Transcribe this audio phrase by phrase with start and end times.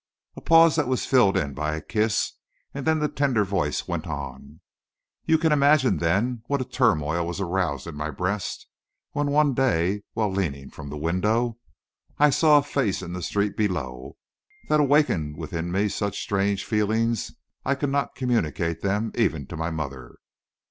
[0.35, 2.31] A pause that was filled in by a kiss,
[2.73, 4.59] and then the tender voice went on:
[5.25, 8.65] "You can imagine, then, what a turmoil was aroused in my breast
[9.11, 11.59] when one day, while leaning from the window,
[12.17, 14.17] I saw a face in the street below
[14.69, 17.33] that awakened within me such strange feelings
[17.63, 20.15] I could not communicate them even to my mother.